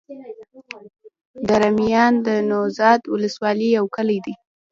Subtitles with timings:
[1.47, 4.33] دره میان د نوزاد ولسوالي يو کلی دی.